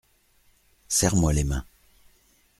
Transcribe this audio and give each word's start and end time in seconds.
Serre-moi 0.87 1.31
les 1.31 1.43
mains! 1.43 1.63